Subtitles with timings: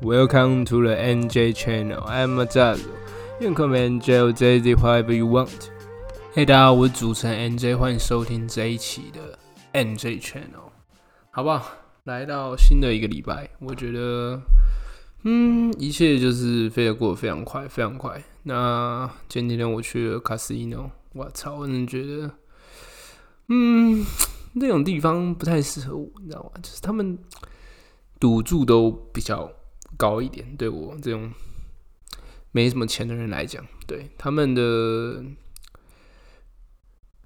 [0.00, 2.04] Welcome to the NJ channel.
[2.06, 2.86] I'm Mazazo.
[3.40, 5.70] You can call me NJ or JZ whatever you want.
[6.32, 9.36] 嘿，大家好，我是主持人 NJ，欢迎收听这一期的
[9.72, 10.70] NJ channel，
[11.32, 11.72] 好不好？
[12.04, 14.40] 来到新的一个礼拜，我觉得，
[15.24, 18.22] 嗯，一切就是飞得过得非常快，非常快。
[18.44, 22.30] 那前几天我去了 casino，我操，我真的觉得，
[23.48, 24.06] 嗯，
[24.52, 26.60] 那种地方不太适合我，你知道吗？
[26.62, 27.18] 就是他们
[28.20, 29.50] 赌注都比较
[29.98, 31.30] 高一点，对我这种
[32.52, 35.22] 没什么钱的人来讲，对他们的。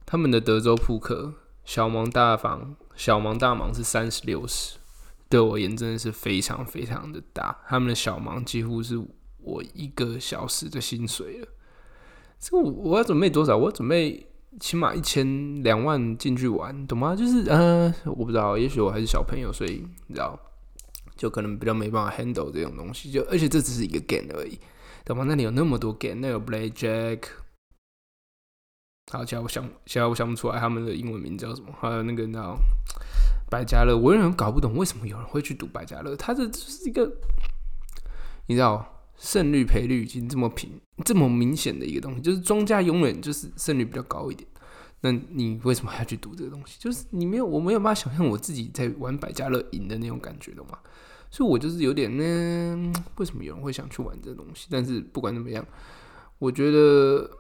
[0.05, 1.33] 他们的德州扑克
[1.65, 4.77] 小盲大房小盲大盲是三十六十，
[5.31, 7.63] 对我而言真的是非常非常的大。
[7.67, 9.03] 他们的小盲几乎是
[9.39, 11.49] 我一个小时的薪水了。
[12.39, 13.57] 这我我要准备多少？
[13.57, 14.27] 我准备
[14.61, 17.17] 起码一千两万进去玩，懂吗？
[17.17, 20.39] 就是嗯，我不知道，也许我还是小朋友，所以你知道，
[21.23, 23.13] 就可能比较没办法 handle 这种东西。
[23.13, 24.59] 就而且这只是一个 game 而已，
[25.05, 25.23] 懂吗？
[25.29, 27.21] 那里有那么多 game，那有 blackjack。
[29.13, 31.73] 好，现在我想，现在我想不出来他们的英文名叫什么。
[31.81, 32.59] 还有那个叫
[33.49, 36.17] 百家乐，我有点搞不懂为什么有人会去赌百家乐。
[36.17, 37.09] 它这就是一个，
[38.49, 44.49] 你知道胜率赔率已经这么平，这么明显的一个东西，就是庄家永远就是胜率比较高一点。
[45.03, 46.79] 那你为什么还要去赌这个东西？
[46.81, 50.79] 就是你没有，我没有办法想象我自己在玩百家乐赢的那种感觉的嘛。
[51.33, 54.69] 所以我就是有点呢，为什么有人会想去玩这东西？
[54.71, 55.67] 但是不管怎么样，
[56.39, 57.39] 我觉得。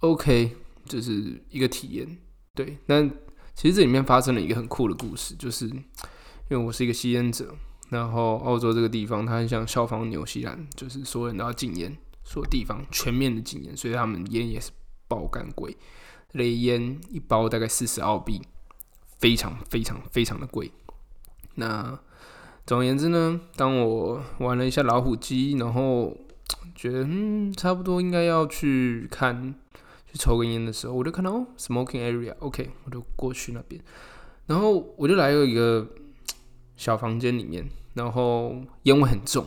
[0.00, 0.54] OK，
[0.84, 2.18] 就是一个体验，
[2.54, 2.76] 对。
[2.86, 3.08] 但
[3.54, 5.82] 其实这里面发生了一个很酷的故事，就是因
[6.50, 7.54] 为我是一个吸烟者，
[7.88, 14.72] 然后澳洲这个地方它很像效仿纽西兰，就是所有人都要禁烟，所有地方全面的禁烟，所以他们烟也是
[15.08, 15.74] 爆干贵，
[16.32, 18.42] 雷烟一包大概四十澳币，
[19.20, 20.70] 非常非常非常的贵。
[21.56, 21.98] 那
[22.66, 26.16] 总而言之呢，当我玩了一下老虎机，然后
[26.74, 29.54] 觉得嗯差不多应该要去看
[30.06, 30.16] 去。
[30.16, 33.82] 抽根烟的时候，我就看到哦，smoking area，OK，我就过去那边，
[34.46, 35.88] 然后我就来了一个
[36.76, 38.54] 小房间里面，然后
[38.84, 39.44] 烟味很重，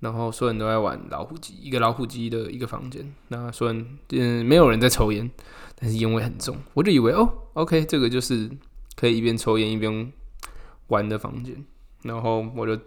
[0.00, 5.30] 然后所有人都在玩老虎机，一个老虎机的一个房间，那所有人嗯没有人在抽烟，
[5.76, 8.50] 但是烟味很重，我就以为哦，OK，这个就是
[8.94, 10.12] 可以一边抽烟一边
[10.88, 11.64] 玩的房间，
[12.02, 12.78] 然后我就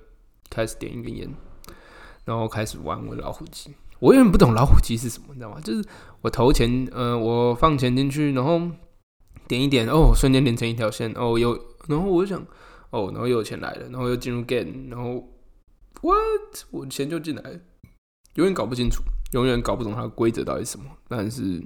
[0.49, 1.29] 开始点一根烟，
[2.25, 3.73] 然后开始玩我的老虎机。
[3.99, 5.59] 我有点不懂老虎机是什么，你知道吗？
[5.59, 5.83] 就是
[6.21, 8.61] 我投钱，呃，我放钱进去，然后
[9.47, 12.45] 点一点，哦，瞬间连成一条线，哦，有，然后我就想，
[12.91, 15.27] 哦，然后又有钱来了，然后又进入 game，然后
[16.01, 17.59] what，我钱就进来了，
[18.35, 20.85] 永远搞不清楚，永远搞不懂它的规则到底是什么。
[21.07, 21.63] 但是，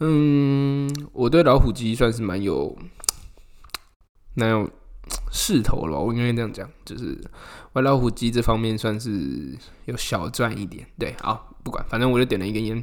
[0.00, 2.76] 嗯，我对老虎机算是蛮有，
[4.34, 4.68] 蛮有。
[5.30, 7.18] 势头了，我应该这样讲，就是
[7.72, 10.86] 玩老虎机这方面算是有小赚一点。
[10.98, 12.82] 对，好，不管，反正我就点了一根烟，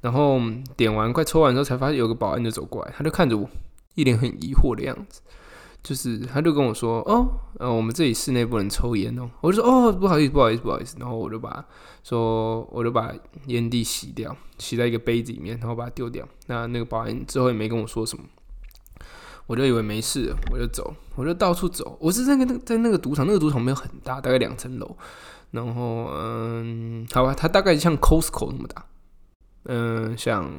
[0.00, 0.40] 然后
[0.76, 3.48] 点完快抽完之后，才发现有个保安就走过来，他就看着我，
[3.94, 5.20] 一脸很疑惑的样子，
[5.82, 11.64] 就是他就跟我说：“哦，呃，我们这里室内不能抽烟哦。”我就说：“哦，不好意思，不好意思，不好意思。”然后我就把
[12.02, 13.12] 说，我就把
[13.46, 16.26] 烟蒂洗掉，洗在一个杯子里面，然后把它丢掉。
[16.46, 18.24] 那那个保安之后也没跟我说什么。
[19.46, 21.98] 我就以为没事，我就走，我就到处走。
[22.00, 24.96] 我是在那个在那个赌场，那个赌场没有很大，大概两层楼。
[25.50, 28.86] 然后，嗯，好吧，它大概像 Costco 那么大，
[29.64, 30.50] 嗯，像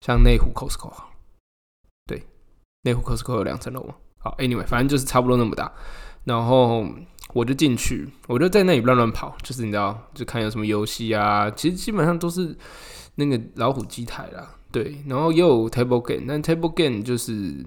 [0.00, 1.10] 像内湖 Costco，哈
[2.06, 2.26] 对，
[2.82, 3.94] 内湖 Costco 有两层楼嘛。
[4.18, 5.72] 好，Anyway，反正就是差不多那么大。
[6.24, 6.84] 然后
[7.34, 11.48] 我就进去，我就在那里乱乱跑，就是你知道，就看有什么游戏啊。
[11.50, 12.56] 其实基本上都是
[13.14, 14.55] 那个老虎机台啦。
[14.76, 17.64] 对，然后也有 table game，但 table game 就是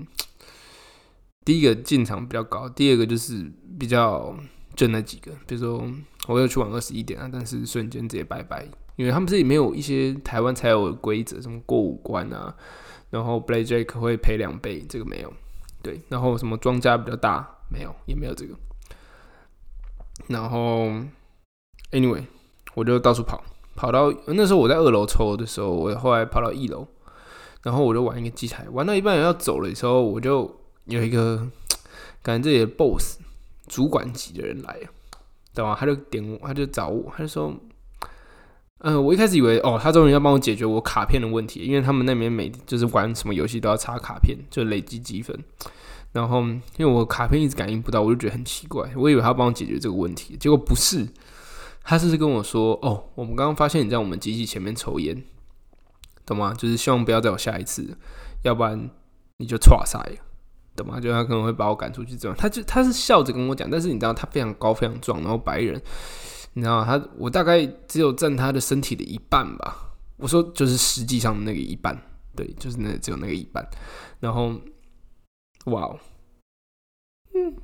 [1.43, 4.37] 第一个进场比较高，第二个就是比较
[4.75, 5.91] 就那几个，比如说
[6.27, 8.63] 我又去玩二十一点啊，但是瞬间直接拜拜，
[8.95, 12.55] 因为他们这里没有一些台湾才有的规则，什么过五关啊，
[13.09, 15.33] 然后 blackjack 会赔两倍，这个没有，
[15.81, 18.53] 对，然后什么庄家比较大，没有，也没有这个，
[20.27, 20.91] 然后
[21.89, 22.23] anyway
[22.75, 23.43] 我就到处跑，
[23.75, 26.87] 跑到那时候我在二楼抽的时候，我后来跑到一楼。
[27.63, 31.47] 然后我就玩一个机台，玩到一半要走的时候，我就有一个
[32.23, 33.19] 感觉这里的 boss
[33.67, 34.87] 主管级的人来了，
[35.53, 35.75] 对吧？
[35.79, 37.53] 他就点我，他就找我，他就说
[38.79, 45.37] ：“嗯，我一开始以为哦，他终于要帮我解决我卡片的问题，因为他们那边每就是玩什么游戏都要插卡片，就累积积分。
[46.11, 51.07] 然后因为我卡片一直感应不到，我就觉得很奇怪，我以为他帮我解决这个问题，结果不是，
[51.83, 55.21] 他是跟我说：哦，我们刚刚发现你在我们机器前面抽烟。”
[56.29, 56.53] 懂吗？
[56.53, 57.97] 就是希望不要再有下一次，
[58.43, 58.89] 要不然
[59.37, 60.15] 你就错赛了，
[60.75, 60.99] 懂吗？
[60.99, 65.81] 就他可能会把我赶出去这样，他就他是笑着跟我讲，但是你知道他非常高非常壮，然后白人，
[66.53, 69.95] 你知道他我大概只有占他的身体的一半吧。
[70.17, 71.99] 我说就是实际上那个一半，
[72.35, 73.67] 对，就是那只有那个一半。
[74.19, 74.53] 然后，
[75.65, 75.97] 哇，
[77.33, 77.55] 嗯，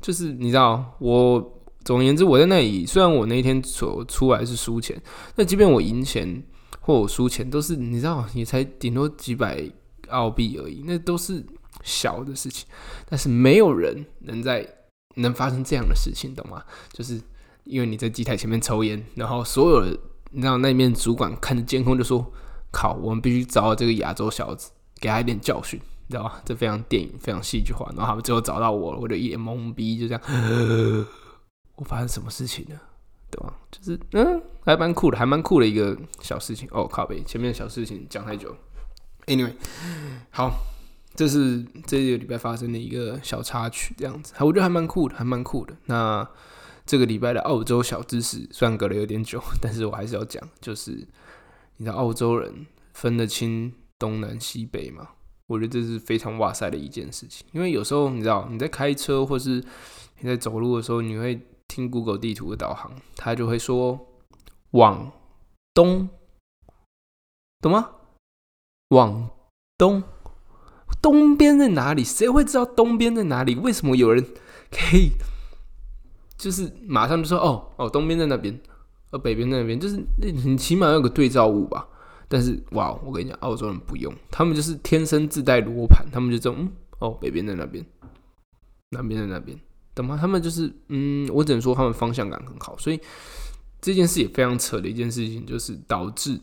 [0.00, 5.00] 就是你知道我总而言之我在那里，虽然我那一天所出来是输钱，
[5.34, 6.42] 那即便我赢钱
[6.80, 9.70] 或我输钱，都是你知道也才顶多几百
[10.08, 11.44] 澳币而已，那都是。
[11.82, 12.66] 小的事情，
[13.10, 14.66] 但是没有人能在
[15.16, 16.62] 能发生这样的事情，懂吗？
[16.92, 17.20] 就是
[17.64, 19.98] 因为你在机台前面抽烟，然后所有的
[20.30, 22.32] 你知道那面主管看着监控就说
[22.72, 27.84] ：“靠，我们必须找到这个亚洲小子，给他一点教训，你知道吧？”这非常电影，非常戏剧化。
[27.88, 30.22] 然后他们最后找到我了，我就一脸懵逼，就这样，
[31.76, 32.80] 我发生什么事情了，
[33.34, 33.54] 对吧？
[33.70, 36.68] 就是嗯，还蛮酷的，还蛮酷的一个小事情。
[36.70, 38.54] 哦，靠背，前面的小事情讲太久。
[39.26, 39.52] Anyway，
[40.30, 40.52] 好。
[41.16, 45.72] 这是这个礼拜发生的一个小插曲，这样子，我觉得还蛮酷的，还蛮酷的。
[45.86, 46.28] 那
[46.84, 50.90] 这个礼拜的澳洲小知识，虽然隔了有点久， 但是我还是要讲，就是
[51.76, 55.10] 你知道澳洲人分得清东南西北吗？
[55.46, 59.64] 我觉得这是非常哇塞的一件事情，因为有时候你知道你在开车或是
[60.18, 64.06] 你在走路的时候，你会听 Google 地图的导航，它就会说
[64.72, 65.12] 往
[65.72, 66.08] 东，
[67.60, 67.90] 懂吗？
[68.88, 69.30] 往
[69.76, 70.02] 东。
[71.02, 72.02] 东边在哪里？
[72.02, 73.54] 谁会知道东边在哪里？
[73.56, 74.24] 为什么有人
[74.70, 75.10] 可以
[76.38, 78.58] 就是马上就说哦哦，东边在那边，
[79.10, 81.86] 而北边在那边，就是你起码有个对照物吧？
[82.26, 86.70] 但是哇，我跟你讲，澳洲人不用，他们就是天生自带罗盘，他们就这种
[87.00, 87.84] 哦，北边在那边，
[88.90, 89.58] 南边在那边，
[89.94, 90.18] 懂吗？
[90.20, 93.00] 他们就是嗯，我只能说他们方向感很好，所以
[93.80, 96.40] 这件事也非常扯的一件事情，就是导致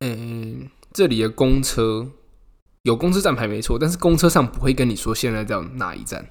[0.00, 2.10] 嗯这里的公车。
[2.84, 6.26] 有公车站牌没错，但是公车上不会跟你说现在在哪一站，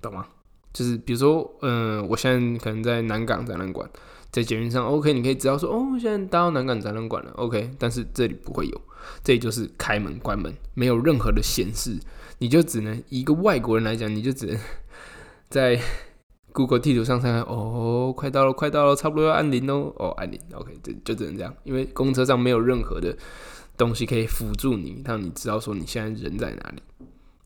[0.00, 0.28] 懂吗？
[0.72, 3.88] 就是比如说，嗯，我现在可能在南港展览馆，
[4.30, 8.80] 在捷运上，OK，你可以知道说，哦，现在到南港展览馆了，OK，但是这里不会有，
[9.24, 11.98] 这里就是开门关门，没有任何的显示，
[12.38, 14.58] 你就只能一个外国人来讲，你就只能
[15.48, 15.80] 在
[16.52, 23.16] Google 地图上看看，哦，快到了，快到了，差不多要按铃哦，哦，按铃，OK，就就只能这样，因为公车上没有任何的。
[23.76, 26.82] 东西可以辅助你，让你知道说你现在人在哪里。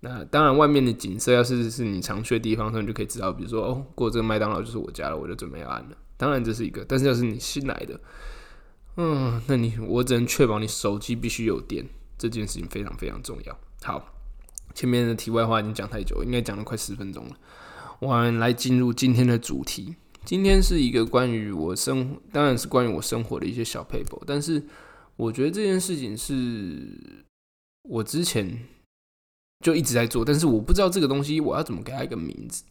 [0.01, 5.97] 那当然，外面的景色要是是你常去的地方，那你就可以知道，比如说哦，过这个麦当劳就是我家了，我就准备要按了。
[6.17, 8.01] 当然这是一个，但是要是你新来的，
[8.97, 11.87] 嗯，那你我只能确保你手机必须有电，
[12.17, 13.55] 这件事情非常非常重要。
[13.83, 14.03] 好，
[14.75, 17.37] 前面的题外话已经讲太久，应该讲了快十分钟了。
[18.01, 19.95] 我们来进入今天的主题。
[20.25, 24.63] 今天是一个关于我生，当然是关于我生活的一些小 paper，但是。
[25.17, 26.89] 我觉得这件事情是
[27.83, 28.59] 我之前
[29.63, 32.65] 就一直在做，但是我不知道这个东西我要怎么给它一个名字，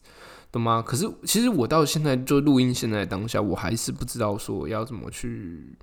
[0.52, 0.80] 懂吗？
[0.86, 5.76] 可是其实我到现在就录音，现在当下我还是不知道说要怎么去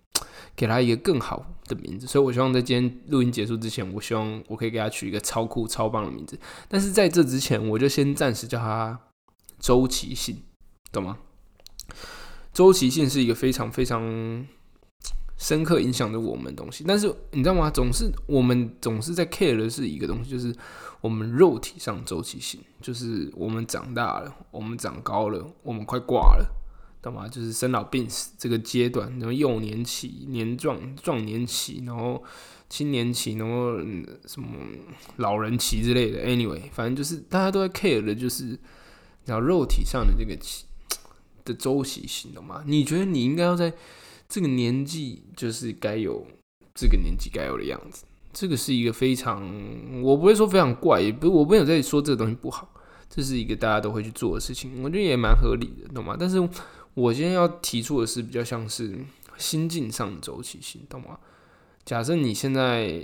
[0.56, 6.40] 给他一个更好的名字，所以我希望在今天录音结束之前，我希望我可以给他取一个超酷超棒的名字。
[6.68, 9.00] 但是在这之前，我就先暂时叫他
[9.60, 10.44] 周期性，
[10.92, 11.18] 懂吗？
[12.54, 14.48] 周期性是一个非常非常。
[15.40, 17.72] 深刻影响着我们东西，但是你知道吗？
[17.72, 20.54] 总是我们总是在 care 的是一个东西，就是
[21.00, 26.46] 我们肉体上周期性，就是我们长大了，我们长高了，我们快挂了，
[27.02, 27.26] 懂吗？
[27.26, 32.22] 就是生老病死这个阶段，然后幼年期、年壮壮年期，然后
[32.68, 33.78] 青年期，然后
[34.28, 34.50] 什么
[35.16, 36.22] 老人期之类的。
[36.26, 38.60] Anyway，反正就是大家都在 care 的，就是
[39.24, 40.66] 然后肉体上的这个期
[41.46, 42.62] 的周期性，懂吗？
[42.68, 43.74] 你觉得你应该要在？
[44.30, 46.26] 这个年纪就是该有
[46.76, 49.44] 这个年纪该有的样子，这个是一个非常，
[50.04, 52.72] 我不会说非常怪，也不，我没有在说这个东西不好，
[53.10, 56.16] 这是一个大家都会去做的事情，我觉得也蛮合理的，懂吗？
[56.18, 56.40] 但是
[56.94, 59.00] 我今天要提出的是比较像是
[59.36, 61.20] 心境上的周期性，懂吗？
[61.84, 63.04] 假设你现在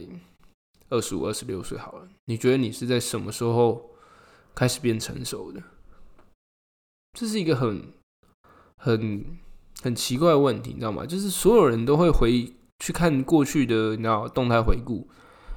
[0.89, 3.89] 二十五、二十六岁好了，你觉得你是在什么时候
[4.53, 5.63] 开始变成熟的？
[7.13, 7.81] 这是一个很
[8.77, 9.25] 很。
[9.81, 11.05] 很奇怪的问题，你知道吗？
[11.05, 15.07] 就是所有人都会回去看过去的，你知道动态回顾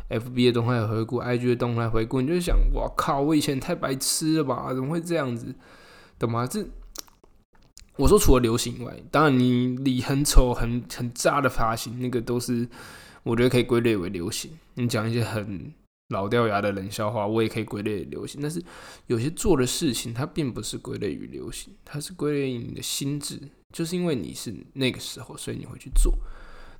[0.09, 4.73] ，F B 的动态回顾，I G 的动态回顾，你就想，我靠，我以前太白痴了吧？
[4.75, 5.55] 怎么会这样子？
[6.19, 6.47] 懂吗？
[6.47, 6.67] 这
[7.97, 12.69] 我说除了流行以外，当然你理很丑、很很渣的发型，那个都是
[13.25, 14.51] 我觉得可以归类为流行。
[14.75, 15.73] 你讲一些很
[16.09, 18.41] 老掉牙的冷笑话，我也可以归类流行。
[18.41, 18.63] 但是
[19.07, 23.41] 有些做的事情，它并不是归类于流行，它是归类于你的心智。
[23.75, 26.19] 就是因为你是那个时候，所以你会去做。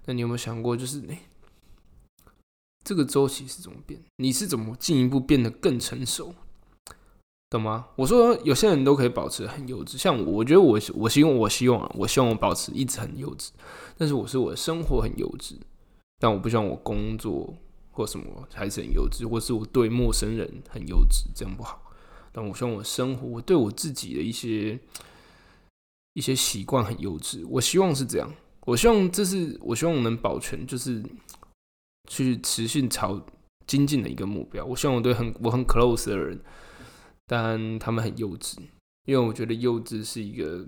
[0.07, 1.21] 那你有没有想过，就是哎，
[2.83, 4.01] 这个周期是怎么变？
[4.17, 6.35] 你是怎么进一步变得更成熟？
[7.51, 7.89] 懂吗？
[7.97, 13.51] 我说有些人都可以保持很幼稚，像我，我觉得我我希望我希望，我希望我保持一直很幼稚，
[13.97, 15.55] 但是我是我的生活很幼稚，
[16.19, 17.55] 但我不希望我工作
[17.99, 21.93] 或什么还是很幼稚，或是我对陌生人很幼稚，这样不好。
[22.33, 24.79] 但我希望我生活，我对我自己的一些
[26.15, 31.05] 一些习惯很幼稚，我希望是这样，我希望这是我希望能保全，就是
[32.09, 33.21] 去持续朝
[33.67, 34.65] 精进的一个目标。
[34.65, 36.41] 我希望我对很我很 close 的人。
[37.31, 38.57] 但他们很幼稚，
[39.05, 40.67] 因为我觉得幼稚是一个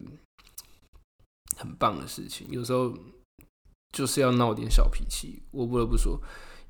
[1.56, 2.46] 很棒的事情。
[2.50, 2.94] 有时候
[3.96, 5.42] 就是要闹点小脾气。
[5.52, 6.20] 我不得不说，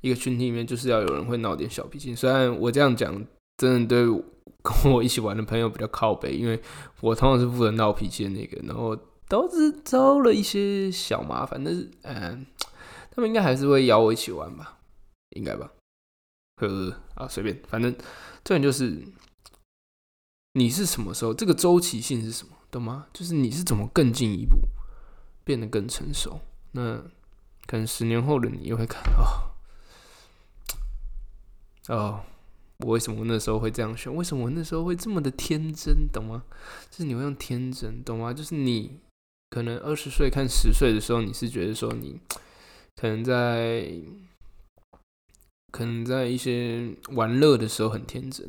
[0.01, 2.13] 一个群体里面就是要有人会闹点小脾气。
[2.13, 3.13] 虽然我这样讲，
[3.57, 4.23] 真的对
[4.61, 6.61] 跟我一起玩的朋友比较靠背，因为
[6.99, 8.95] 我通常是负责闹脾气的那个，然后
[9.27, 11.63] 都是招了一些小麻烦。
[11.63, 12.45] 但是，嗯，
[13.11, 14.77] 他们应该还是会邀我一起玩吧？
[15.31, 15.71] 应该吧？
[16.57, 17.91] 呵呵，啊，随便，反正
[18.43, 19.01] 重点就是。
[20.53, 21.33] 你是什么时候？
[21.33, 22.51] 这个周期性是什么？
[22.69, 23.07] 懂吗？
[23.13, 24.57] 就是你是怎么更进一步，
[25.45, 26.41] 变得更成熟？
[26.73, 26.97] 那
[27.65, 29.50] 可能十年后的你又会看哦
[31.91, 32.21] 哦，
[32.79, 34.13] 我为什么那时候会这样选？
[34.15, 36.07] 为什么我那时候会这么的天真？
[36.09, 36.43] 懂吗？
[36.89, 38.33] 就是你会用天真，懂吗？
[38.33, 38.97] 就是你
[39.49, 42.17] 可能二十岁看十岁的时候，你是觉得说你
[42.95, 43.93] 可能在
[45.73, 48.47] 可能在一些玩乐的时候很天真。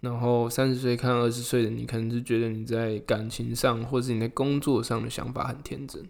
[0.00, 6.02] 然后三十岁看二十岁的你，可能是觉得你在感情上，或者你在工作上的想法很天真，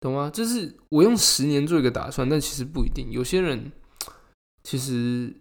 [0.00, 0.30] 懂吗？
[0.30, 3.10] 就是我用十年做一个打算，但其实不一定。
[3.12, 3.70] 有些人
[4.64, 5.32] 其实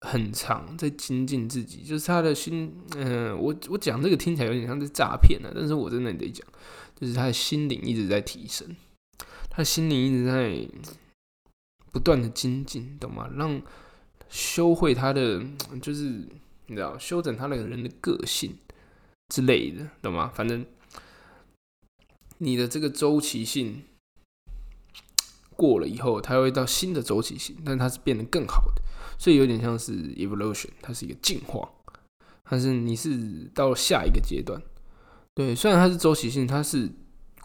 [0.00, 6.46] 很长在精进自己，就是他的心，嗯，我我讲这个听起来有点像是诈骗啊，但是我真的得讲，
[6.98, 8.76] 就是他的心灵一直在提升，
[9.48, 10.68] 他的心灵一直在
[11.92, 13.28] 不断的精进，懂吗？
[13.36, 13.60] 让
[14.28, 15.44] 修会他的
[15.80, 16.26] 就是。
[16.66, 18.56] 你知道，修整他那个人的个性
[19.26, 20.30] 之类的，懂吗？
[20.32, 20.64] 反正
[22.38, 23.82] 你的这个周期性
[25.56, 28.82] 过了以后，它会到新的周期性，但它是变得更好的，
[29.20, 31.68] 所以有点像是 evolution，它是一个进化。
[32.48, 34.60] 但是你是到下一个阶段，
[35.34, 36.90] 对，虽然它是周期性，它是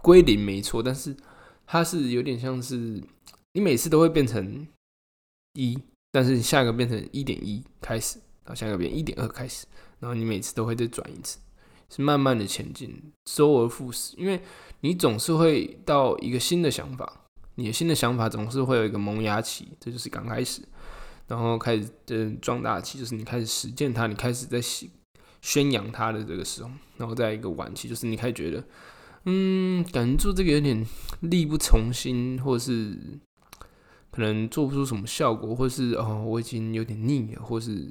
[0.02, 1.16] 归零没错，但是
[1.68, 3.04] 它是有点像是
[3.54, 4.66] 你每次都会变成
[5.54, 5.78] 一，
[6.12, 8.20] 但是你下一个变成一点一开始。
[8.46, 9.66] 到下一个变一点二开始，
[10.00, 11.40] 然后你每次都会再转一次，
[11.90, 14.16] 是慢慢的前进，周而复始。
[14.18, 14.40] 因为
[14.82, 20.62] 你总是会到一个新的想法，你的新的想法总是会有一个萌芽期，这就是刚开始，
[21.28, 24.90] 然后开始的壮大期，就是你开始实践它，你开始在宣
[25.42, 28.64] 宣扬它的这个时候，然后在一个晚期，就是你开始觉得，
[29.26, 30.86] 嗯，感觉做这个有点
[31.22, 32.98] 力不从心，或是
[34.12, 37.88] 可能做不出什么效果，或是哦，我已经有点腻了，或是。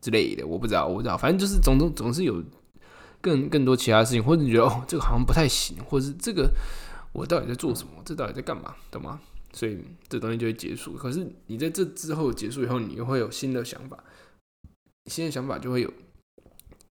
[0.00, 2.40] 之类的，我不知道，我不知道，反正就是总总总是有
[3.20, 6.48] 更更多其他事情，或者你觉得哦，这个好像不太行，或者是这个
[7.10, 7.90] 我到底在做什么？
[8.04, 8.76] 这到底在干嘛？
[8.92, 9.20] 懂吗？
[9.52, 9.78] 所以
[10.08, 10.94] 这东西就会结束。
[10.94, 14.02] 可是你在这之后结束以后，你又会有新的想法，
[15.06, 15.92] 新的想法就会有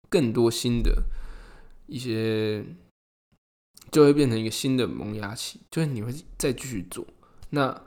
[0.09, 1.03] 更多新的
[1.85, 2.65] 一些，
[3.91, 7.05] 就会变成一个新的萌芽期，就是你会再继续做。
[7.49, 7.81] 那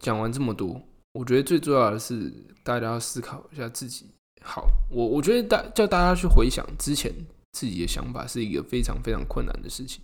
[0.00, 0.82] 讲完这么多。
[1.12, 2.32] 我觉得最重要的是，
[2.62, 4.06] 大家要思考一下自己。
[4.42, 7.12] 好，我我觉得大叫大家去回想之前
[7.50, 10.00] 自己的想法，是一个非常非常困难的事情，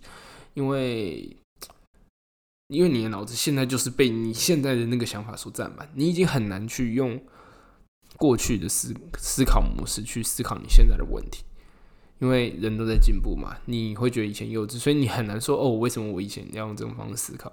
[0.53, 1.35] 因为
[2.67, 7.21] 因为你的脑子现在就是被你现在的那个想法所占满，你已经很难去用
[8.17, 11.43] 过去的思思考模式去思考你现在的问题，
[12.19, 17.51] 因为人都在进步嘛，你会觉得以前幼稚，所以你很难说哦，为什么我以前要用这种方式思考？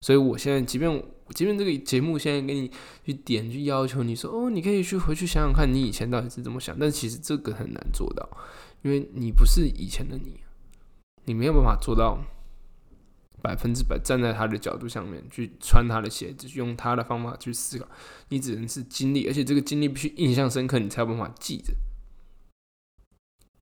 [0.00, 1.04] 所以我现在，即便
[1.34, 2.70] 即便这个节目现在给你
[3.04, 8.26] 去点去要求你说哦，你可以去回去想想看你以前到底是怎么想，但其实这个很难做到，
[8.82, 10.40] 因为你不是以前的你，
[11.24, 12.18] 你没有办法做到
[13.44, 17.86] 百分之百站在他的角度上面去穿他的鞋子，用他的方法去思考，
[18.30, 21.74] 你只能是经历，而且这个经历必须印象深刻，你才有办法记着，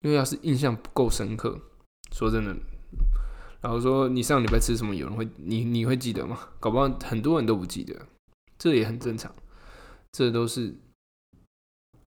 [0.02, 1.60] 因为要是印象不够深刻，
[2.12, 2.54] 说真的。
[3.60, 4.94] 然后说你上礼拜吃什么？
[4.94, 6.38] 有人会你你会记得吗？
[6.60, 8.06] 搞不好很多人都不记得，
[8.56, 9.34] 这也很正常，
[10.12, 10.76] 这都是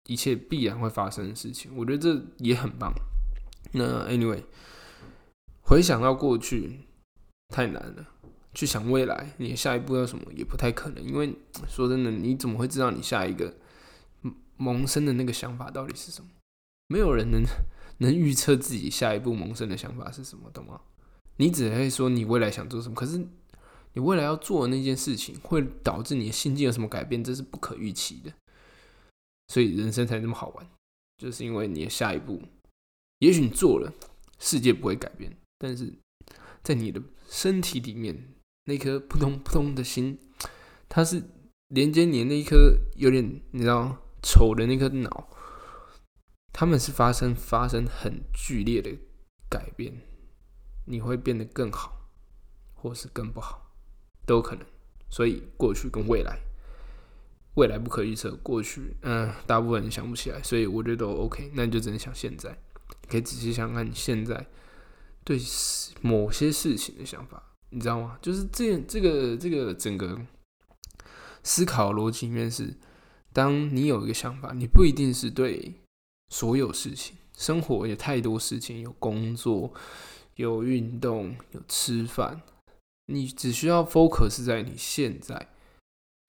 [0.09, 1.71] 一切必然会发生的事情。
[1.76, 2.92] 我觉得这也很棒。
[3.73, 4.42] 那 anyway，
[5.61, 6.81] 回想到过去
[7.53, 8.07] 太难了，
[8.55, 11.05] 去想未来，你下一步要什么也不太可能。
[11.05, 11.33] 因为
[11.69, 13.55] 说真的，你怎么会知道你下一个
[14.57, 16.29] 萌生的那个想法到底是什么？
[16.89, 17.43] 没有人能
[17.99, 20.81] 能预测自己下一步萌生的想法是什么，懂吗？
[21.37, 23.19] 你只会说你未来想做什么，可是
[23.95, 28.33] 你未来要做的那件事情会导致你的心境有什么改变，这是不可预期的。
[29.49, 30.67] 所以人生才那么好玩，
[31.19, 32.41] 就是因为你的下一步，
[33.19, 33.93] 也许你做了，
[34.39, 35.93] 世界不会改变，但是
[36.62, 40.19] 在你的身体里面那颗扑通扑通的心，
[40.88, 41.23] 它是
[41.69, 45.28] 连接你那一颗有点你知道丑的那颗脑，
[46.52, 48.90] 他们是发生发生很剧烈的
[49.49, 49.92] 改变，
[50.87, 52.09] 你会变得更好，
[52.75, 53.75] 或是更不好，
[54.26, 54.64] 都有可能。
[55.11, 56.38] 所以过去跟未来。
[57.54, 61.50] 未来不可预测，过去嗯，大部分人想不起来，所以我觉得都 OK。
[61.52, 62.57] 那你就只能想现在，
[63.11, 64.47] 可以仔细想想你现在
[65.25, 65.41] 对
[66.00, 68.19] 某些事情的想法，你知道吗？
[68.23, 70.21] 就是这这个这个整个
[71.43, 72.75] 思考逻辑里面是，
[73.33, 75.75] 当你有一个想法，你不一定是对
[76.31, 79.73] 所有事情，生活有太多事情，有工作，
[80.37, 82.43] 有运动，有吃饭，
[83.07, 85.49] 你只需要 focus 在你现在。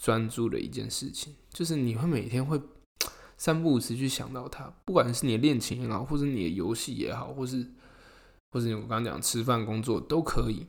[0.04, 2.60] 专注的一件事情，就是你会每天会
[3.38, 7.66] 三不五时去想到它，不管是你的恋情也好，或者你的游戏也好，或是
[8.54, 10.68] 或者你我刚刚讲吃饭工作都可以，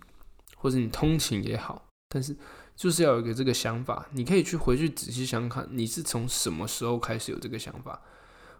[0.56, 2.34] 或者你通勤也好，但是
[2.74, 8.00] 就是要有一个这个想法，你可以去回去仔细想看，你是从什么时候开始有这个想法，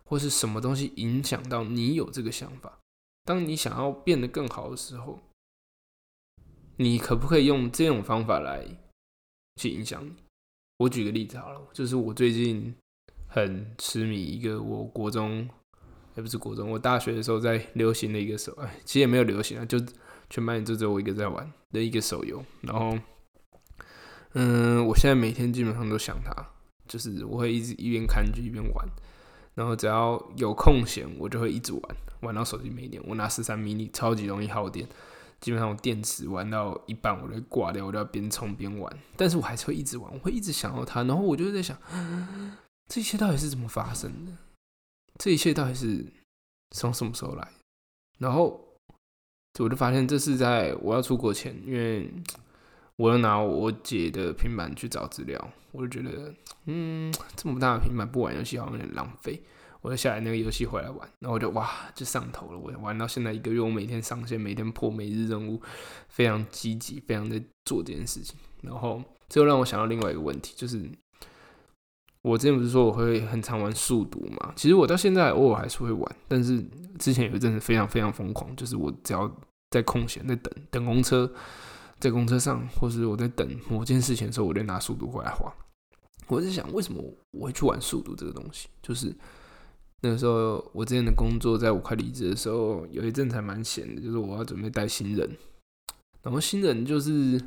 [0.04, 2.78] 或是什么东西影响到你有这个想法。
[3.24, 5.18] 当你想要变得更好的时候，
[6.76, 8.66] 你可不可以用这种方法来
[9.56, 10.12] 去影响你？
[10.76, 12.74] 我举个例子好了，就是我最近
[13.26, 15.48] 很痴迷一个我国中，
[16.16, 19.78] 也不是国中，我大学的时候在流行的一个手，哎，其实也没有流行啊，就
[20.30, 22.44] 全班就只有我一个在玩的一个手游。
[22.62, 22.98] 然后，
[24.34, 26.32] 嗯，我现在每天基本上都想它，
[26.86, 28.88] 就是我会一直一边看剧一边玩，
[29.54, 31.82] 然后只要有空闲，我就会一直玩，
[32.20, 33.02] 玩到手机没电。
[33.06, 34.88] 我拿十三 mini，超级容易耗电。
[35.40, 38.90] 基本上我电池玩到一半，我就挂掉，我就要边充边玩。
[39.14, 41.76] 但是我还是会一直玩，我会一直想到它，然后我就在想，
[42.88, 44.32] 这些到底是怎么发生的？
[45.18, 46.04] 这一切到底是
[46.70, 47.48] 从什么时候来？
[48.18, 48.60] 然后
[49.58, 52.10] 我就发现，这是在我要出国前，因为
[52.96, 56.34] 我要拿我姐的平板去找资料，我就觉得，
[56.66, 59.42] 嗯，这么大的平板不玩游戏好像有点浪费。
[59.80, 62.58] 我就下来那个游戏回来玩，然后我就哇就上头了。
[62.58, 65.60] 我玩到现在一个月，我每天上线，每天破每日任务，
[66.08, 68.34] 非常积极，非常的做这件事情。
[68.62, 70.90] 然后这又让我想到另外一个问题，就是
[72.24, 74.52] 我之前不是说我会很常玩速读嘛？
[74.56, 76.64] 其实我到现在偶尔还是会玩，但是
[76.98, 79.30] 之前有一阵子非常非常疯狂，就是我只要
[79.70, 81.30] 在空闲在等等公车，
[82.00, 85.52] 在公车上，或是我在等某件事情的时候，我就拿速读过来画。
[86.28, 88.68] 我在想，为什么我会去玩速读这个东西？
[88.82, 89.14] 就是。
[90.00, 95.26] 那个时候，我之前的工作，在我快离职的时候，有一阵才蛮闲的，就是我要准备带新人。
[96.22, 97.40] 然后新人就是，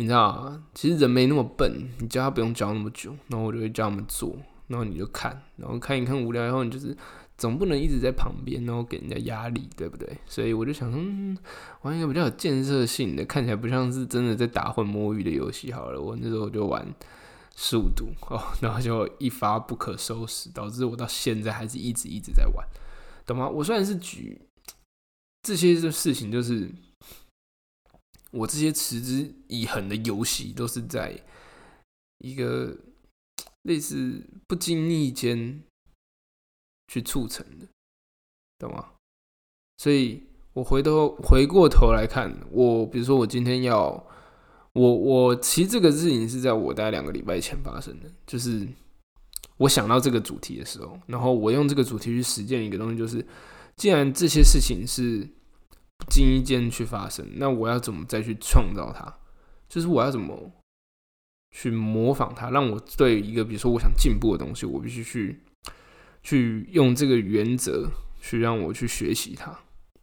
[0.00, 4.34] 你知道，其实人没那么笨，你教他不用教那么久，然后我就会教他们做，
[4.68, 6.96] 然后你就看，然后看一看无聊以后，你就是
[7.36, 10.08] 总不能一直在旁边，然后给人家压力，对不对？
[10.26, 11.36] 所以我就想，嗯，
[11.82, 16.00] 玩一个比较有建设性的，看起来不像是真的在打混摸鱼的游戏好了。
[16.00, 16.86] 我那时候就玩。
[17.56, 22.66] 速度哦，然后就一发不可收拾，导致我到现在还是一直一直在玩，
[23.26, 23.46] 懂吗？
[23.46, 24.40] 我虽然是举
[25.42, 26.70] 这些的事情，就是
[28.30, 31.18] 我这些持之以恒的游戏，都是在
[32.18, 32.76] 一个
[33.62, 35.62] 类似不经意间
[36.88, 37.66] 去促成的，
[38.58, 38.90] 懂吗？
[39.78, 44.06] 所以我回头回过头来看，我比如说我今天要。
[44.72, 48.64] 我我其实这个事情是在我大概两个礼拜前发生的，就是
[49.56, 53.26] 我想到这个主题的时候，然后我用这个主题去实践一个东西，就是
[53.74, 55.28] 既然这些事情是
[56.00, 59.12] 不经意间去发生，那我要怎么再去创造它？
[59.68, 60.50] 就是我要怎么
[61.50, 65.38] 去模仿它，让我对一个比如说我想进步的东西，我必须去
[66.22, 67.86] 去用这个原则
[68.20, 69.54] 去让我去学习它，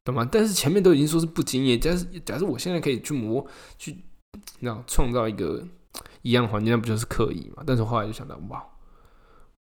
[0.04, 0.30] 懂吗？
[0.32, 3.46] 但是前面都已经说是不经意，假是假设我现在可以去模
[3.78, 3.98] 去。
[4.60, 5.66] 那创造一个
[6.22, 7.64] 一样环境，那不就是刻意嘛？
[7.66, 8.64] 但是后来就想到，哇，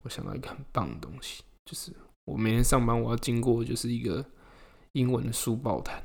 [0.03, 1.91] 我想到一个很棒的东西，就是
[2.27, 4.23] 我每天上班我要经过就是一个
[4.93, 6.03] 英文的书报摊。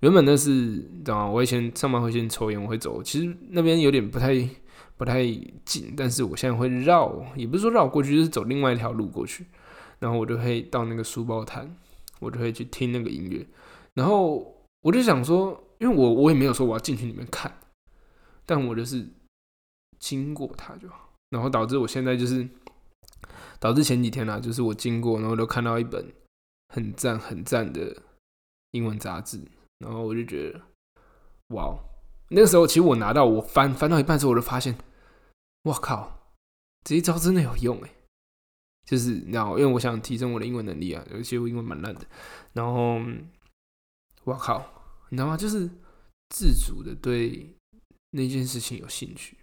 [0.00, 1.30] 原本那是，你知道吗？
[1.30, 4.34] 我以前上班会先抽烟，我会走，其实那边有点不太
[4.96, 5.24] 不太
[5.64, 9.46] 近，但是我现在会绕，也不是说绕过去，就是走另外一条路过去，
[9.98, 11.74] 然后我就会到那个书包摊，
[12.18, 13.46] 我就会去听那个音乐，
[13.94, 15.64] 然后我就想说。
[15.80, 17.50] 因为我我也没有说我要进去里面看，
[18.44, 19.08] 但我就是
[19.98, 22.46] 经过它就好，然后导致我现在就是
[23.58, 26.12] 导致前几天啊，就是我经过，然后都看到一本
[26.68, 27.96] 很赞很赞的
[28.72, 29.40] 英文杂志，
[29.80, 30.60] 然后我就觉得
[31.48, 31.74] 哇，
[32.28, 34.76] 那个时候其实我拿到我翻翻到一半之后，我就发现，
[35.62, 36.36] 我靠，
[36.84, 37.90] 这一招真的有用哎！
[38.86, 42.02] 就是你知道，因为我想提升我的英文能力啊，有些我英文蛮烂的，
[42.52, 43.00] 然后
[44.24, 44.64] 我靠，
[45.08, 45.36] 你知道吗？
[45.36, 45.68] 就是
[46.28, 47.56] 自主的对
[48.10, 49.38] 那件事情有兴趣，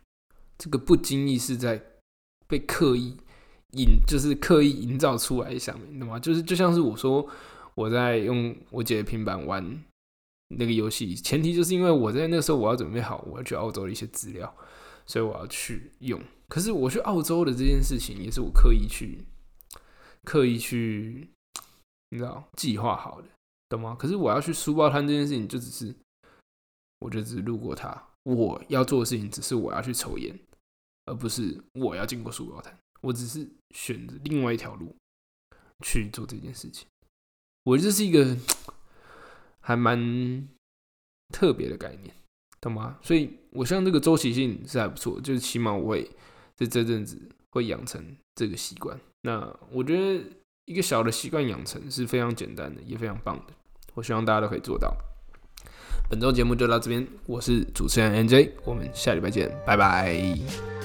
[0.58, 1.82] 这个不经意是在
[2.47, 3.17] 被刻意
[3.71, 6.19] 引，就是刻意营造出来上面，懂吗？
[6.19, 7.28] 就是就像是我说
[7.73, 9.84] 我在用我姐的平板玩。
[10.50, 14.56] 那个游戏前提就是因为我在那个时候我要准备好我要去澳洲的一些资料，
[15.06, 16.22] 所以我要去用。
[16.48, 19.26] 可是我去澳洲的这件事情也是我刻意去
[20.24, 21.28] 刻意去，
[22.12, 23.28] 你知道计划好的，
[23.68, 23.94] 懂吗？
[24.00, 25.94] 可是我要去书包摊这件事情就只是，
[27.00, 28.08] 我就只路过它。
[28.24, 30.40] 我要做的事情只是我要去抽烟，
[31.06, 32.78] 而不是我要经过书包摊。
[33.02, 34.96] 我只是选择另外一条路
[35.84, 36.88] 去做这件事情。
[37.64, 38.38] 我这是一个。
[39.67, 40.47] 还蛮
[41.34, 42.15] 特别的概念，
[42.62, 42.97] 懂吗？
[43.01, 46.10] 所以我像这个周期性是还不错，就是起码我会
[46.56, 47.19] 在这阵子
[47.51, 48.01] 会养成
[48.36, 48.97] 这个习惯。
[49.23, 50.23] 那我觉得
[50.63, 53.53] 一个小的习惯养成是非常简单的，也非常棒的。
[53.93, 54.95] 我希望大家都可以做到。
[56.10, 60.77] 本周节目就到这边，我是主持人 NJ，我们下礼拜见，拜拜。